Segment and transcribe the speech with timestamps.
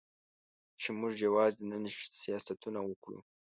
[0.81, 1.83] چې موږ یوازې د نن
[2.21, 3.19] سیاستونه وکړو.